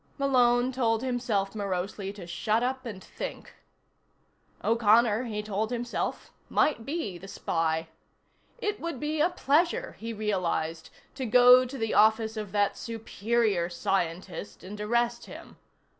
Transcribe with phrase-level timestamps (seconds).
[0.17, 3.53] Malone told himself morosely to shut up and think.
[4.63, 7.87] O'Connor, he told himself, might be the spy.
[8.57, 13.69] It would be a pleasure, he realized, to go to the office of that superior
[13.69, 15.57] scientist and arrest him.